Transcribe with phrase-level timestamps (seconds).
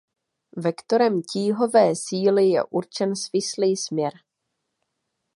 [0.55, 4.13] Vektorem tíhové síly je určen svislý směr.